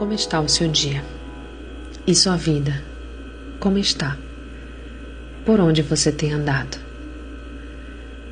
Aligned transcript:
Como 0.00 0.14
está 0.14 0.40
o 0.40 0.48
seu 0.48 0.66
dia? 0.66 1.04
E 2.06 2.14
sua 2.14 2.34
vida? 2.34 2.82
Como 3.58 3.76
está? 3.76 4.16
Por 5.44 5.60
onde 5.60 5.82
você 5.82 6.10
tem 6.10 6.32
andado? 6.32 6.78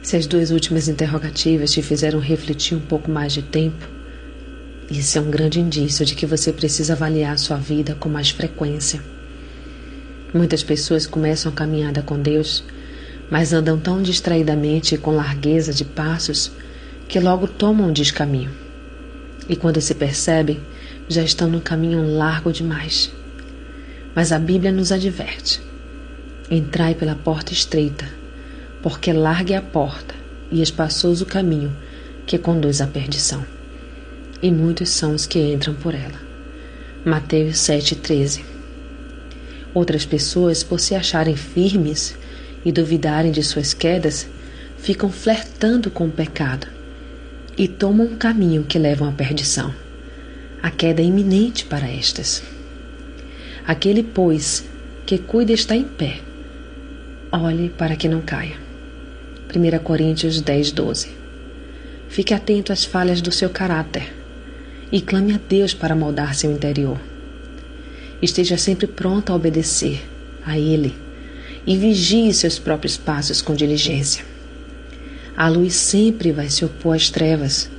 Se 0.01 0.17
as 0.17 0.27
duas 0.27 0.51
últimas 0.51 0.89
interrogativas 0.89 1.71
te 1.71 1.83
fizeram 1.83 2.21
refletir 2.21 2.75
um 2.75 2.81
pouco 2.81 3.11
mais 3.11 3.35
de 3.35 3.43
tempo, 3.43 3.87
isso 4.91 5.19
é 5.19 5.21
um 5.21 5.31
grande 5.31 5.61
indício 5.61 6.07
de 6.07 6.15
que 6.15 6.25
você 6.25 6.55
precisa 6.55 6.95
avaliar 6.95 7.39
sua 7.39 7.59
vida 7.59 7.95
com 7.95 8.09
mais 8.09 8.31
frequência. 8.31 9.03
Muitas 10.33 10.63
pessoas 10.63 11.07
começam 11.07 11.53
a 11.53 11.55
caminhada 11.55 12.01
com 12.01 12.19
Deus, 12.19 12.65
mas 13.31 13.53
andam 13.53 13.79
tão 13.79 14.01
distraidamente 14.01 14.95
e 14.95 14.99
com 14.99 15.11
largueza 15.11 15.75
de 15.75 15.85
passos 15.85 16.51
que 17.07 17.21
logo 17.21 17.47
tomam 17.47 17.89
um 17.89 17.93
descaminho. 17.93 18.53
E 19.47 19.55
quando 19.55 19.83
se 19.83 19.95
percebem, 19.95 20.63
já 21.09 21.23
estão 21.23 21.49
no 21.49 21.61
caminho 21.61 22.17
largo 22.17 22.53
demais. 22.53 23.13
Mas 24.15 24.31
a 24.33 24.39
Bíblia 24.39 24.71
nos 24.71 24.93
adverte: 24.93 25.61
entrai 26.51 26.95
pela 26.95 27.15
porta 27.15 27.53
estreita, 27.53 28.09
porque 28.83 29.13
larga 29.13 29.55
é 29.55 29.57
a 29.57 29.63
porta 29.63 30.15
e 30.51 30.61
espaçoso 30.61 31.25
o 31.25 31.29
caminho 31.29 31.75
que 32.27 32.39
conduz 32.39 32.81
à 32.81 32.87
perdição. 32.87 33.45
E 34.43 34.51
muitos 34.51 34.91
são 34.91 35.15
os 35.15 35.27
que 35.27 35.39
entram 35.39 35.75
por 35.75 35.95
ela. 35.95 36.21
Mateus 37.05 37.57
7,13 37.57 38.43
Outras 39.75 40.05
pessoas, 40.05 40.63
por 40.63 40.81
se 40.81 40.95
acharem 40.95 41.37
firmes 41.37 42.17
e 42.65 42.73
duvidarem 42.73 43.33
de 43.33 43.43
suas 43.43 43.73
quedas, 43.73 44.29
ficam 44.79 45.11
flertando 45.11 45.91
com 45.91 46.07
o 46.07 46.11
pecado 46.11 46.67
e 47.57 47.67
tomam 47.67 48.07
um 48.07 48.17
caminho 48.17 48.65
que 48.65 48.79
levam 48.79 49.09
à 49.09 49.13
perdição. 49.13 49.75
A 50.61 50.71
queda 50.71 51.01
é 51.01 51.05
iminente 51.05 51.65
para 51.65 51.89
estas. 51.89 52.43
Aquele, 53.67 54.03
pois, 54.03 54.65
que 55.07 55.19
cuida 55.19 55.53
está 55.53 55.77
em 55.77 55.85
pé, 55.85 56.21
olhe 57.31 57.69
para 57.69 57.95
que 57.95 58.09
não 58.09 58.21
caia. 58.21 58.57
1 59.55 59.79
Coríntios 59.85 60.41
10, 60.41 60.73
12. 60.73 61.09
Fique 62.09 62.35
atento 62.35 62.73
às 62.73 62.85
falhas 62.85 63.21
do 63.21 63.31
seu 63.31 63.51
caráter 63.51 64.13
e 64.91 65.01
clame 65.01 65.35
a 65.35 65.41
Deus 65.49 65.75
para 65.75 65.95
moldar 65.95 66.35
seu 66.35 66.51
interior. 66.51 66.99
Esteja 68.21 68.57
sempre 68.57 68.87
pronto 68.87 69.33
a 69.33 69.37
obedecer 69.37 70.03
a 70.45 70.59
Ele 70.59 70.95
e 71.67 71.77
vigie 71.77 72.33
seus 72.35 72.59
próprios 72.59 72.97
passos 72.97 73.41
com 73.41 73.55
diligência. 73.55 74.25
A 75.37 75.49
luz 75.49 75.75
sempre 75.75 76.33
vai 76.33 76.51
se 76.51 76.65
opor 76.65 76.97
às 76.97 77.11
trevas 77.11 77.71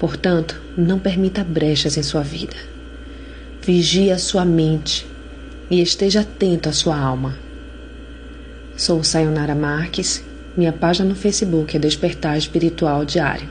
Portanto, 0.00 0.58
não 0.74 0.98
permita 0.98 1.44
brechas 1.44 1.98
em 1.98 2.02
sua 2.02 2.22
vida. 2.22 2.56
Vigie 3.60 4.10
a 4.10 4.18
sua 4.18 4.46
mente 4.46 5.06
e 5.70 5.82
esteja 5.82 6.22
atento 6.22 6.70
à 6.70 6.72
sua 6.72 6.98
alma. 6.98 7.38
Sou 8.74 9.04
Sayonara 9.04 9.54
Marques, 9.54 10.24
minha 10.56 10.72
página 10.72 11.06
no 11.06 11.14
Facebook 11.14 11.76
é 11.76 11.78
Despertar 11.78 12.38
Espiritual 12.38 13.04
Diário. 13.04 13.50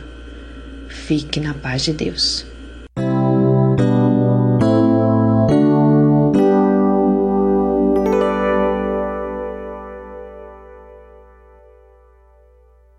Fique 0.87 1.39
na 1.39 1.53
paz 1.53 1.83
de 1.83 1.93
Deus. 1.93 2.47